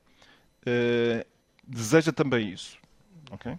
[0.63, 1.27] uh,
[1.67, 2.79] deseja também isso.
[3.31, 3.59] Ok?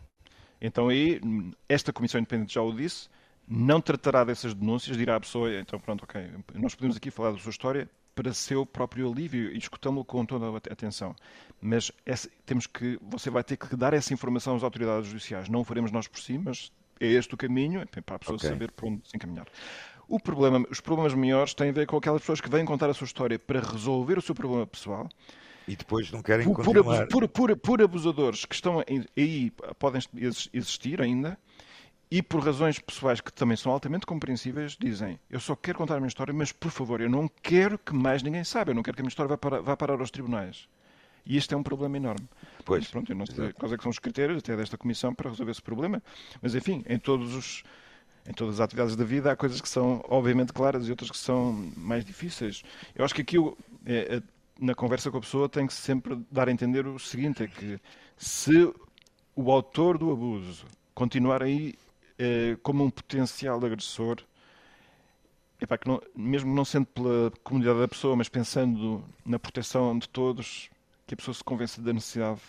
[0.62, 1.20] Então, aí,
[1.68, 3.10] esta Comissão Independente já o disse,
[3.48, 7.40] não tratará dessas denúncias, dirá à pessoa, então pronto, ok, nós podemos aqui falar da
[7.40, 7.90] sua história
[8.20, 11.16] para seu próprio alívio e escutá-lo com toda a atenção.
[11.62, 15.48] Mas essa, temos que, você vai ter que dar essa informação às autoridades judiciais.
[15.48, 18.50] Não o faremos nós por si, mas é este o caminho para a pessoa okay.
[18.50, 19.48] saber por onde se encaminhar.
[20.06, 22.94] O problema, os problemas maiores têm a ver com aquelas pessoas que vêm contar a
[22.94, 25.08] sua história para resolver o seu problema pessoal
[25.66, 27.08] e depois não querem por, continuar.
[27.08, 28.84] Por, por, por, abusadores que estão
[29.16, 30.02] aí, podem
[30.52, 31.38] existir ainda,
[32.12, 36.00] e por razões pessoais que também são altamente compreensíveis, dizem: Eu só quero contar a
[36.00, 38.96] minha história, mas por favor, eu não quero que mais ninguém saiba, eu não quero
[38.96, 40.68] que a minha história vá parar, vá parar aos tribunais.
[41.26, 42.28] E este é um problema enorme.
[42.66, 42.82] Pois.
[42.82, 45.52] Mas, pronto, eu não sei quais é são os critérios até desta comissão para resolver
[45.52, 46.02] esse problema,
[46.42, 47.64] mas enfim, em todos os.
[48.28, 51.18] Em todas as atividades da vida há coisas que são obviamente claras e outras que
[51.18, 52.64] são mais difíceis.
[52.94, 53.38] Eu acho que aqui
[53.86, 54.24] é, é,
[54.60, 57.80] na conversa com a pessoa tem que sempre dar a entender o seguinte: é que
[58.18, 58.72] se
[59.36, 61.76] o autor do abuso continuar aí
[62.20, 64.18] eh, como um potencial agressor,
[65.62, 70.10] epá, que não, mesmo não sendo pela comunidade da pessoa, mas pensando na proteção de
[70.10, 70.70] todos,
[71.08, 72.42] que a pessoa se convença da necessidade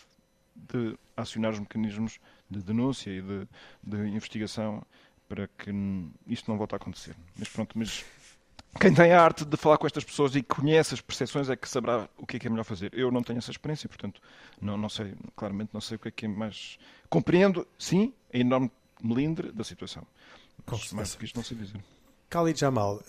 [0.57, 2.19] de acionar os mecanismos
[2.51, 3.49] de denúncia e de,
[3.83, 4.83] de investigação
[5.29, 5.71] para que
[6.27, 7.15] isto não volte a acontecer.
[7.39, 8.05] Mas pronto, mas
[8.81, 11.69] quem tem a arte de falar com estas pessoas e conhece as percepções é que
[11.69, 12.93] saberá o que é que é melhor fazer.
[12.93, 14.21] Eu não tenho essa experiência, portanto,
[14.61, 16.79] não, não sei, claramente não sei o que é que é mais.
[17.09, 18.71] Compreendo, sim, a enorme
[19.03, 20.07] melindre da situação.
[20.67, 21.81] Mas, mais do que isto não sei dizer.
[22.31, 23.03] Khalid Jamal,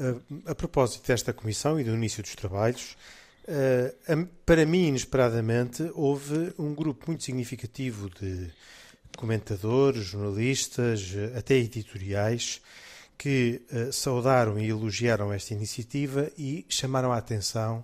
[0.48, 2.98] a, a propósito desta comissão e do início dos trabalhos,
[3.44, 8.50] uh, para mim, inesperadamente, houve um grupo muito significativo de
[9.18, 12.62] comentadores, jornalistas, até editoriais,
[13.18, 17.84] que saudaram e elogiaram esta iniciativa e chamaram a atenção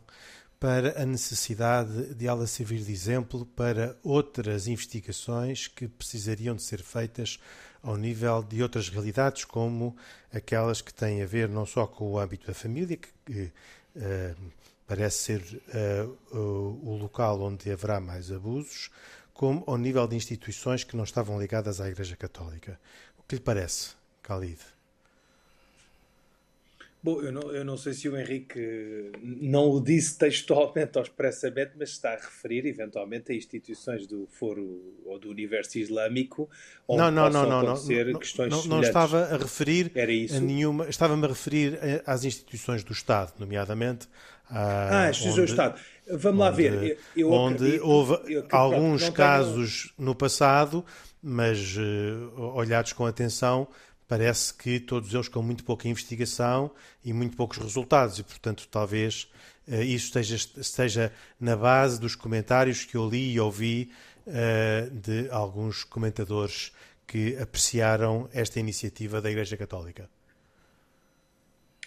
[0.59, 6.81] para a necessidade de ela servir de exemplo para outras investigações que precisariam de ser
[6.81, 7.39] feitas
[7.81, 9.95] ao nível de outras realidades, como
[10.33, 13.51] aquelas que têm a ver não só com o âmbito da família, que
[13.95, 14.51] uh,
[14.87, 15.61] parece ser
[16.33, 16.37] uh,
[16.85, 18.89] o local onde haverá mais abusos,
[19.33, 22.79] como ao nível de instituições que não estavam ligadas à Igreja Católica.
[23.19, 23.91] O que lhe parece,
[24.23, 24.76] Khalid?
[27.07, 31.71] Bom, eu não, eu não sei se o Henrique não o disse textualmente ou expressamente,
[31.79, 36.49] mas está a referir eventualmente a instituições do Foro ou do Universo Islâmico
[36.85, 40.35] onde não, não, não, não, acontecer não, questões não, não estava a referir Era isso?
[40.35, 44.09] a nenhuma, estava-me a referir às instituições do Estado, nomeadamente
[44.49, 45.79] a, ah, instituições do Estado.
[46.11, 46.99] Vamos lá ver.
[47.15, 50.07] Eu, eu onde acredito, houve alguns pronto, casos tenho...
[50.09, 50.83] no passado,
[51.23, 53.65] mas uh, olhados com atenção,
[54.07, 56.71] parece que todos eles com muito pouca investigação
[57.03, 59.29] e muito poucos resultados, e portanto talvez
[59.67, 63.91] uh, isso esteja, esteja na base dos comentários que eu li e ouvi
[64.25, 66.71] uh, de alguns comentadores
[67.05, 70.09] que apreciaram esta iniciativa da Igreja Católica.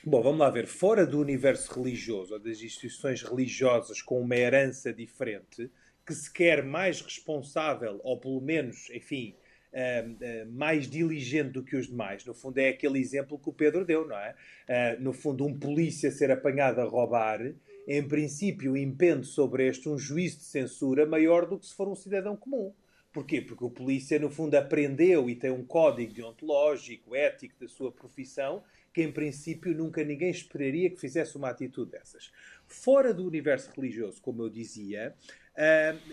[0.02, 0.66] Bom, vamos lá ver.
[0.66, 5.70] Fora do universo religioso ou das instituições religiosas com uma herança diferente,
[6.06, 9.34] que se quer mais responsável, ou pelo menos, enfim,
[9.72, 12.24] uh, mais diligente do que os demais.
[12.24, 14.34] No fundo, é aquele exemplo que o Pedro deu, não é?
[14.68, 17.40] Uh, no fundo, um polícia ser apanhado a roubar,
[17.86, 21.94] em princípio, impende sobre este um juízo de censura maior do que se for um
[21.94, 22.72] cidadão comum.
[23.12, 23.40] Porquê?
[23.40, 28.62] Porque o polícia, no fundo, aprendeu e tem um código deontológico, ético da sua profissão
[28.92, 32.32] que em princípio nunca ninguém esperaria que fizesse uma atitude dessas.
[32.66, 35.14] Fora do universo religioso, como eu dizia,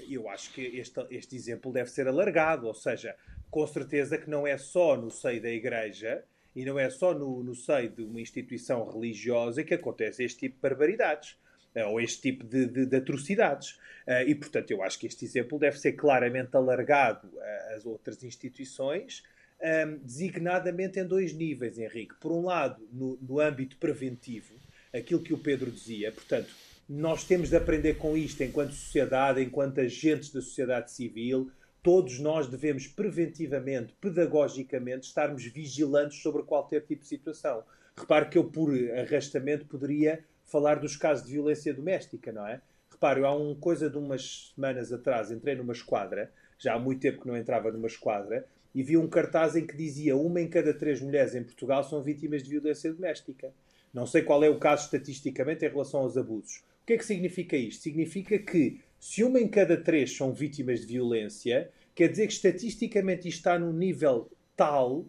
[0.09, 3.15] eu acho que este, este exemplo deve ser alargado, ou seja,
[3.49, 6.23] com certeza que não é só no seio da Igreja
[6.55, 10.55] e não é só no, no seio de uma instituição religiosa que acontece este tipo
[10.55, 11.37] de barbaridades
[11.75, 13.77] eh, ou este tipo de, de, de atrocidades.
[14.07, 17.29] Eh, e, portanto, eu acho que este exemplo deve ser claramente alargado
[17.75, 19.23] às outras instituições,
[19.61, 22.15] ehm, designadamente em dois níveis, Henrique.
[22.19, 24.55] Por um lado, no, no âmbito preventivo,
[24.91, 26.49] aquilo que o Pedro dizia, portanto,
[26.89, 31.51] nós temos de aprender com isto enquanto sociedade, enquanto agentes da sociedade civil.
[31.87, 37.63] Todos nós devemos preventivamente, pedagogicamente, estarmos vigilantes sobre qualquer tipo de situação.
[37.95, 42.59] Repare que eu, por arrastamento, poderia falar dos casos de violência doméstica, não é?
[42.91, 47.21] Repare, há uma coisa de umas semanas atrás entrei numa esquadra, já há muito tempo
[47.21, 48.45] que não entrava numa esquadra,
[48.75, 52.03] e vi um cartaz em que dizia uma em cada três mulheres em Portugal são
[52.03, 53.53] vítimas de violência doméstica.
[53.93, 56.57] Não sei qual é o caso estatisticamente em relação aos abusos.
[56.83, 57.83] O que é que significa isto?
[57.83, 63.27] Significa que se uma em cada três são vítimas de violência, quer dizer que estatisticamente
[63.27, 65.03] está num nível tal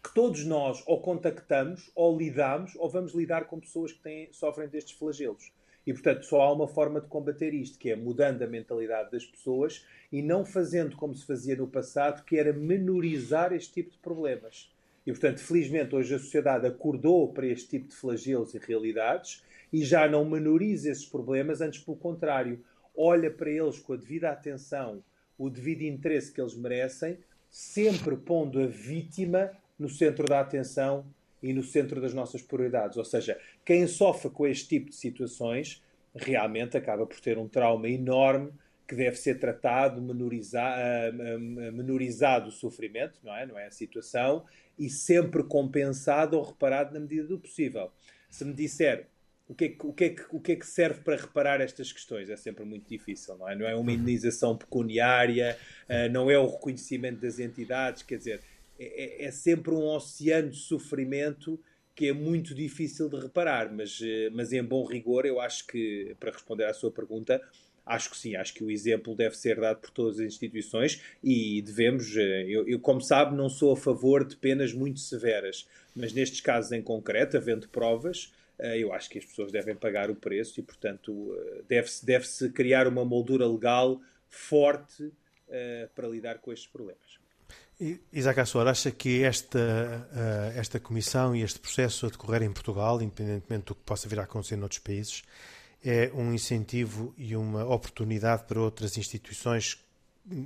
[0.00, 4.68] que todos nós ou contactamos, ou lidamos, ou vamos lidar com pessoas que têm, sofrem
[4.68, 5.52] destes flagelos.
[5.84, 9.24] E, portanto, só há uma forma de combater isto, que é mudando a mentalidade das
[9.24, 13.98] pessoas e não fazendo como se fazia no passado, que era menorizar este tipo de
[13.98, 14.72] problemas.
[15.04, 19.42] E, portanto, felizmente, hoje a sociedade acordou para este tipo de flagelos e realidades
[19.72, 22.64] e já não menoriza esses problemas, antes pelo contrário,
[22.96, 25.02] olha para eles com a devida atenção,
[25.38, 27.18] o devido interesse que eles merecem,
[27.50, 31.06] sempre pondo a vítima no centro da atenção
[31.42, 32.96] e no centro das nossas prioridades.
[32.96, 35.82] Ou seja, quem sofre com este tipo de situações
[36.14, 38.52] realmente acaba por ter um trauma enorme
[38.88, 41.18] que deve ser tratado, menorizado,
[41.72, 43.44] menorizado o sofrimento, não é?
[43.44, 44.44] Não é a situação,
[44.78, 47.90] e sempre compensado ou reparado na medida do possível.
[48.30, 49.08] Se me disser
[49.48, 51.60] o que, é que, o, que é que, o que é que serve para reparar
[51.60, 52.28] estas questões?
[52.28, 53.54] É sempre muito difícil, não é?
[53.54, 55.56] Não é uma indenização pecuniária,
[55.88, 58.40] uh, não é o reconhecimento das entidades, quer dizer,
[58.78, 61.60] é, é, é, sempre um oceano de sofrimento
[61.94, 66.14] que é muito difícil de reparar, mas, uh, mas em bom rigor, eu acho que,
[66.18, 67.40] para responder à sua pergunta,
[67.86, 71.62] acho que sim, acho que o exemplo deve ser dado por todas as instituições e
[71.62, 76.12] devemos, eh, eu, eu, como sabe, não sou a favor de penas muito severas, mas
[76.12, 80.14] nestes casos em concreto, havendo provas, eh, eu acho que as pessoas devem pagar o
[80.14, 86.52] preço e, portanto, eh, deve-se deve criar uma moldura legal forte uh, para lidar com
[86.52, 87.18] estes problemas.
[88.10, 90.08] Isaac Assor, acha que esta,
[90.56, 94.22] esta comissão e este processo a decorrer em Portugal, independentemente do que possa vir a
[94.22, 95.22] acontecer noutros países,
[95.84, 99.85] é um incentivo e uma oportunidade para outras instituições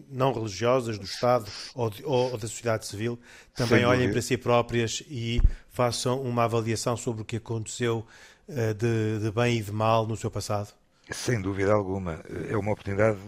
[0.09, 3.19] não religiosas do Estado ou, de, ou da sociedade civil
[3.55, 5.41] também olhem para si próprias e
[5.71, 8.07] façam uma avaliação sobre o que aconteceu
[8.49, 10.75] uh, de, de, bem e de mal no seu passado?
[11.11, 12.21] Sem dúvida alguma.
[12.49, 13.19] É uma oportunidade,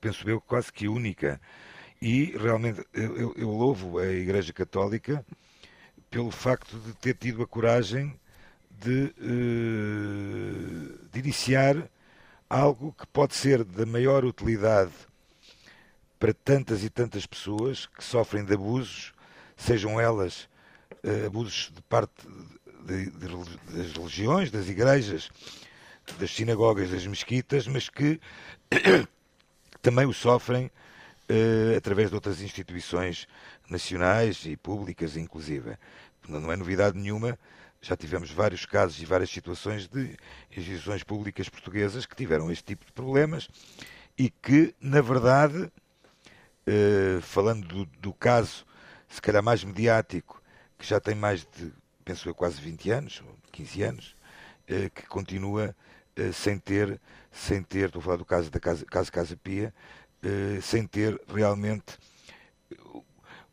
[0.00, 1.40] penso eu, quase que única.
[2.00, 5.24] E realmente eu, eu louvo a Igreja Católica
[6.10, 8.14] pelo facto de ter tido a coragem
[8.70, 11.90] de, uh, de iniciar
[12.48, 14.92] algo que pode ser da maior utilidade
[16.24, 19.12] para tantas e tantas pessoas que sofrem de abusos,
[19.58, 20.48] sejam elas
[21.04, 22.14] uh, abusos de parte
[22.86, 23.28] de, de,
[23.76, 25.28] das religiões, das igrejas,
[26.18, 28.18] das sinagogas, das mesquitas, mas que
[29.82, 30.70] também o sofrem
[31.28, 33.28] uh, através de outras instituições
[33.68, 35.76] nacionais e públicas, inclusive.
[36.26, 37.38] Não é novidade nenhuma,
[37.82, 40.16] já tivemos vários casos e várias situações de
[40.50, 43.46] instituições públicas portuguesas que tiveram este tipo de problemas
[44.16, 45.70] e que, na verdade,
[46.66, 48.64] eh, falando do, do, caso,
[49.06, 50.42] se calhar mais mediático,
[50.78, 51.70] que já tem mais de,
[52.04, 53.22] penso eu, quase 20 anos,
[53.52, 54.16] 15 anos,
[54.66, 55.76] eh, que continua
[56.16, 56.98] eh, sem ter,
[57.30, 59.74] sem ter, estou a falar do caso da Casa, caso Casa Pia,
[60.62, 61.98] sem ter realmente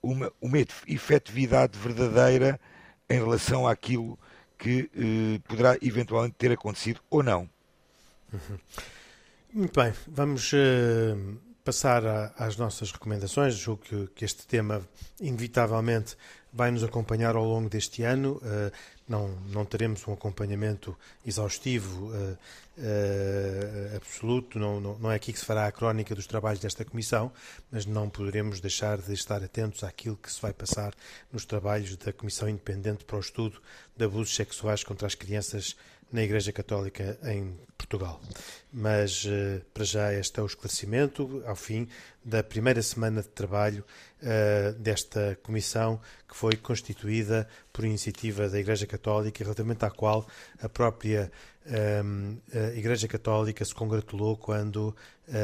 [0.02, 2.57] uma, uma efetividade verdadeira
[3.09, 4.18] em relação àquilo
[4.57, 4.89] que
[5.49, 7.49] poderá eventualmente ter acontecido ou não.
[8.32, 8.57] Uhum.
[9.53, 10.53] Muito bem, vamos
[11.64, 14.82] passar a, às nossas recomendações, julgo que, que, este tema
[15.20, 16.18] inevitavelmente
[16.51, 18.34] vai nos acompanhar ao longo deste ano.
[18.38, 18.72] Uh,
[19.07, 22.38] não, não teremos um acompanhamento exaustivo, uh,
[22.78, 26.86] uh, absoluto, não, não, não, é aqui que se fará a crónica dos trabalhos desta
[26.86, 27.32] Comissão,
[27.70, 30.93] mas não poderemos deixar de estar atentos àquilo que se vai passar
[31.32, 33.62] nos trabalhos da Comissão Independente para o Estudo
[33.95, 35.76] de Abusos Sexuais contra as Crianças
[36.12, 38.22] na Igreja Católica em Portugal.
[38.72, 41.88] Mas, uh, para já, este é o esclarecimento, ao fim
[42.24, 43.84] da primeira semana de trabalho
[44.22, 50.28] uh, desta comissão, que foi constituída por iniciativa da Igreja Católica, relativamente à qual
[50.62, 51.32] a própria
[52.03, 54.95] um, a Igreja Católica se congratulou quando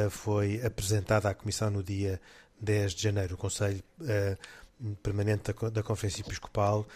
[0.09, 2.19] foi apresentada à Comissão no dia
[2.59, 3.35] 10 de janeiro.
[3.35, 3.83] O Conselho
[5.01, 6.87] Permanente da, Conferência Episcopal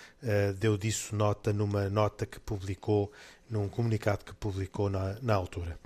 [0.60, 3.12] deu disso nota numa nota que publicou
[3.50, 5.78] num comunicado que publicou na, na altura.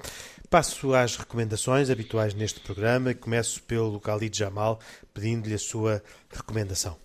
[0.49, 4.79] Passo às recomendações habituais neste programa e começo pelo Khalid Jamal,
[5.13, 6.97] pedindo-lhe a sua recomendação.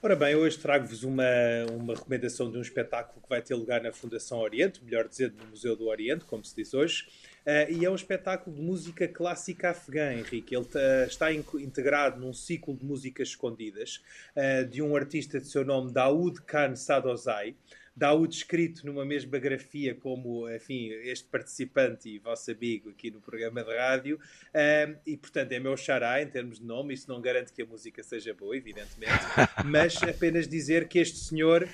[0.00, 1.24] Ora bem, hoje trago-vos uma,
[1.72, 5.50] uma recomendação de um espetáculo que vai ter lugar na Fundação Oriente, melhor dizendo, no
[5.50, 7.08] Museu do Oriente, como se diz hoje,
[7.48, 10.54] uh, e é um espetáculo de música clássica afegã, Henrique.
[10.54, 10.66] Ele
[11.06, 14.02] está integrado num ciclo de músicas escondidas
[14.36, 17.56] uh, de um artista de seu nome, Daoud Khan Sadozai,
[17.96, 23.64] Daoud escrito numa mesma grafia como, enfim, este participante e vosso amigo aqui no programa
[23.64, 24.20] de rádio,
[24.54, 27.66] um, e portanto é meu xará em termos de nome, isso não garante que a
[27.66, 29.24] música seja boa, evidentemente,
[29.66, 31.68] mas apenas dizer que este senhor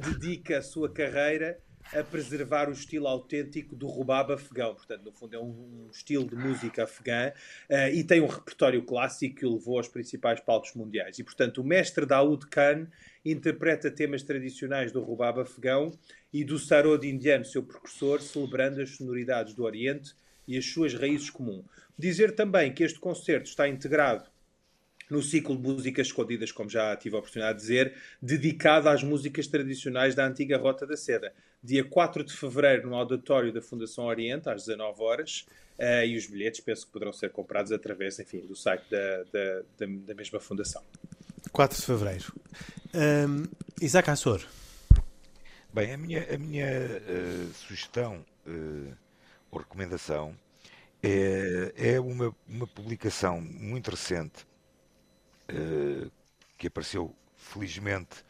[0.00, 1.60] dedica a sua carreira
[1.92, 4.74] a preservar o estilo autêntico do rubab afegão.
[4.74, 7.32] Portanto, no fundo, é um, um estilo de música afegã
[7.68, 11.18] uh, e tem um repertório clássico que o levou aos principais palcos mundiais.
[11.18, 12.86] E, portanto, o mestre Daoud Khan
[13.24, 15.92] interpreta temas tradicionais do rubab afegão
[16.32, 20.14] e do sarod indiano, seu precursor, celebrando as sonoridades do Oriente
[20.46, 21.64] e as suas raízes comuns.
[21.98, 24.30] Dizer também que este concerto está integrado
[25.10, 29.46] no ciclo de músicas escondidas, como já tive a oportunidade de dizer, dedicado às músicas
[29.46, 31.32] tradicionais da antiga Rota da Seda.
[31.62, 35.46] Dia 4 de fevereiro, no auditório da Fundação Oriente, às 19 horas,
[35.78, 39.62] uh, e os bilhetes penso que poderão ser comprados através, enfim, do site da, da,
[39.78, 40.82] da, da mesma fundação.
[41.52, 42.32] 4 de fevereiro.
[42.94, 43.44] Um,
[43.82, 44.46] Isaac Assor.
[45.72, 48.96] Bem, a minha, a minha uh, sugestão uh,
[49.50, 50.36] ou recomendação
[51.02, 54.46] é, é uma, uma publicação muito recente
[56.56, 58.24] que apareceu felizmente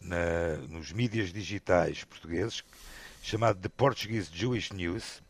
[0.00, 2.64] na, nos mídias digitais portugueses,
[3.22, 5.22] chamado The Portuguese Jewish News,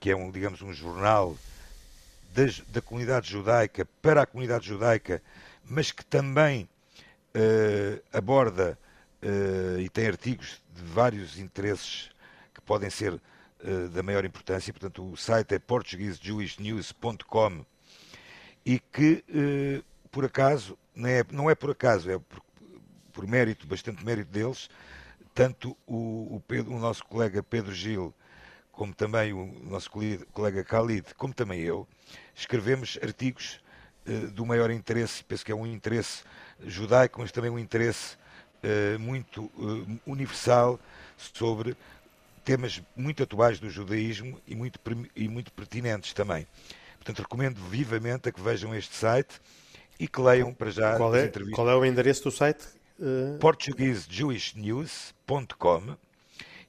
[0.00, 1.36] que é um, digamos, um jornal
[2.68, 5.22] da comunidade judaica para a comunidade judaica
[5.68, 6.68] mas que também
[7.34, 8.78] uh, aborda
[9.22, 12.10] uh, e tem artigos de vários interesses
[12.54, 14.72] que podem ser uh, da maior importância.
[14.72, 17.64] Portanto, o site é portuguesejewishnews.com
[18.64, 19.24] e que,
[20.10, 22.42] por acaso, não é, não é por acaso, é por,
[23.12, 24.68] por mérito, bastante mérito deles,
[25.34, 28.14] tanto o, o, Pedro, o nosso colega Pedro Gil
[28.78, 31.86] como também o nosso colega Khalid, como também eu,
[32.32, 33.60] escrevemos artigos
[34.06, 36.22] eh, do maior interesse, penso que é um interesse
[36.64, 38.16] judaico, mas também um interesse
[38.62, 39.50] uh, muito
[40.06, 40.78] universal
[41.16, 41.76] sobre
[42.44, 44.78] temas muito atuais do judaísmo e muito,
[45.14, 46.46] e muito pertinentes também.
[47.08, 49.40] Portanto, recomendo vivamente a que vejam este site
[49.98, 52.66] e que leiam para já qual é, Qual é o endereço do site?
[52.98, 53.38] Uh...
[53.38, 55.96] portuguesejewishnews.com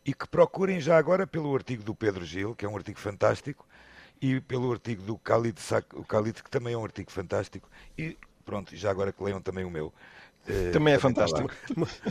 [0.06, 3.68] e que procurem já agora pelo artigo do Pedro Gil, que é um artigo fantástico,
[4.22, 5.60] e pelo artigo do Khalid,
[5.94, 9.66] o Khalid, que também é um artigo fantástico, e pronto, já agora que leiam também
[9.66, 9.94] o meu.
[10.50, 11.50] Uh, também é fantástico.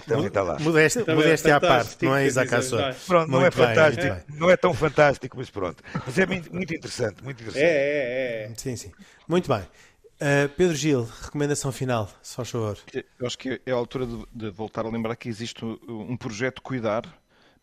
[0.07, 0.59] também está lá.
[0.61, 2.95] Modéstia, modéstia é à parte, não é Isaac Assor.
[3.07, 5.83] Pronto, não é fantástico, não é tão fantástico, mas pronto.
[6.07, 7.65] Mas é muito interessante, muito interessante.
[7.65, 8.53] É, é, é.
[8.57, 8.93] Sim, sim.
[9.27, 9.63] Muito bem.
[9.63, 12.79] Uh, Pedro Gil, recomendação final, só favor.
[12.93, 16.61] Eu acho que é a altura de, de, voltar a lembrar que existe um projeto
[16.63, 17.03] Cuidar,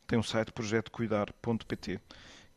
[0.08, 2.00] tem um site projetocuidar.pt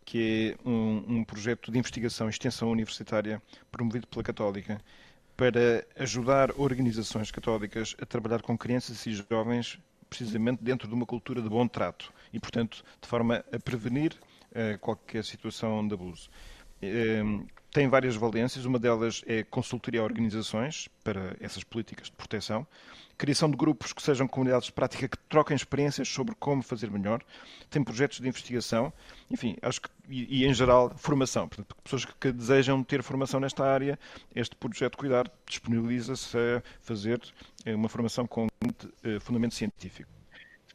[0.04, 4.80] que é um, um projeto de investigação e extensão universitária promovido pela Católica
[5.38, 9.78] para ajudar organizações católicas a trabalhar com crianças e jovens
[10.10, 14.14] precisamente dentro de uma cultura de bom trato e, portanto, de forma a prevenir
[14.50, 16.28] uh, qualquer situação de abuso.
[16.82, 22.66] Uh, tem várias valências, uma delas é consultoria a organizações para essas políticas de proteção,
[23.16, 27.22] criação de grupos que sejam comunidades de prática que troquem experiências sobre como fazer melhor,
[27.68, 28.92] tem projetos de investigação,
[29.30, 31.48] enfim, acho que, e, e em geral, formação.
[31.48, 33.98] Portanto, pessoas que, que, desejam ter formação nesta área,
[34.34, 37.20] este projeto Cuidar disponibiliza-se a fazer
[37.64, 40.17] eh, uma formação com uh, fundamento científico.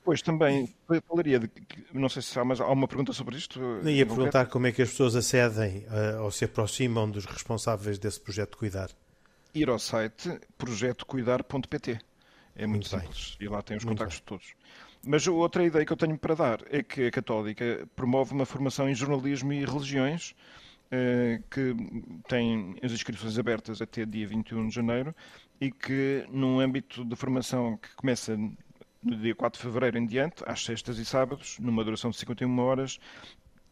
[0.04, 0.68] Depois também
[1.08, 1.49] falaria de.
[1.93, 3.58] Não sei se há, mas há uma pergunta sobre isto.
[3.88, 8.20] Ia perguntar como é que as pessoas acedem uh, ou se aproximam dos responsáveis desse
[8.20, 8.89] projeto Cuidar.
[9.56, 11.99] Ir ao site projetocuidar.pt.
[12.54, 13.38] É muito, muito simples.
[13.39, 13.47] Bem.
[13.47, 14.26] E lá tem os muito contactos bem.
[14.26, 14.54] todos.
[15.06, 18.89] Mas outra ideia que eu tenho para dar é que a Católica promove uma formação
[18.89, 20.36] em jornalismo e religiões
[20.91, 21.76] eh, que
[22.28, 25.16] tem as inscrições abertas até dia 21 de janeiro
[25.60, 28.38] e que, num âmbito de formação que começa
[29.04, 32.60] no dia 4 de fevereiro em diante, às sextas e sábados, numa duração de 51
[32.60, 32.99] horas,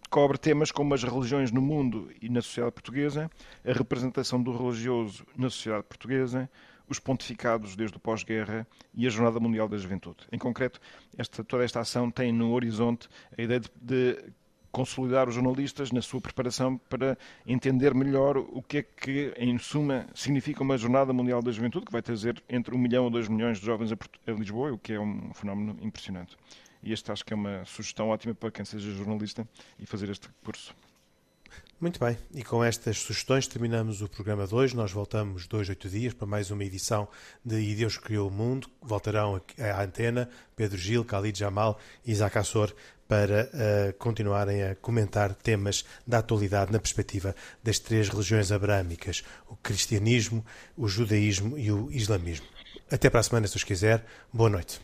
[0.10, 3.32] cobre temas como as religiões no mundo e na sociedade portuguesa,
[3.66, 6.50] a representação do religioso na sociedade portuguesa,
[6.88, 10.28] os pontificados desde o pós-guerra e a Jornada Mundial da Juventude.
[10.30, 10.82] Em concreto,
[11.18, 13.08] esta, toda esta ação tem no horizonte
[13.38, 14.34] a ideia de, de
[14.72, 20.08] consolidar os jornalistas na sua preparação para entender melhor o que é que, em suma,
[20.16, 23.60] significa uma Jornada Mundial da Juventude, que vai trazer entre um milhão a dois milhões
[23.60, 26.38] de jovens a, Lisboa, o que é um fenómeno impressionante.
[26.84, 29.48] E este acho que é uma sugestão ótima para quem seja jornalista
[29.80, 30.74] e fazer este curso.
[31.80, 34.76] Muito bem, e com estas sugestões terminamos o programa de hoje.
[34.76, 37.08] Nós voltamos dois, oito dias para mais uma edição
[37.44, 38.70] de E Deus Criou o Mundo.
[38.80, 42.72] Voltarão à antena Pedro Gil, Khalid Jamal e Isaac Assor
[43.12, 49.56] para uh, continuarem a comentar temas da atualidade na perspectiva das três religiões abrâmicas, o
[49.58, 50.46] cristianismo,
[50.78, 52.46] o judaísmo e o islamismo.
[52.90, 54.06] Até para a semana, se os quiser.
[54.32, 54.80] Boa noite.